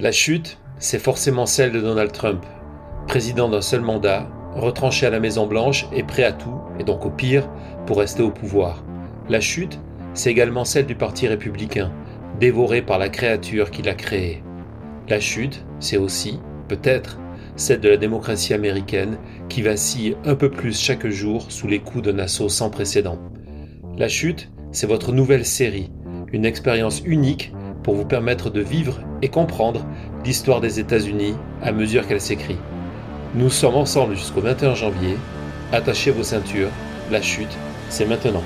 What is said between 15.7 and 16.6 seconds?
c'est aussi,